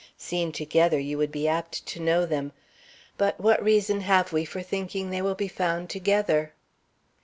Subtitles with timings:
[0.17, 2.53] Seen together, you would be apt to know them.
[3.19, 6.55] But what reason have we for thinking they will be found together?"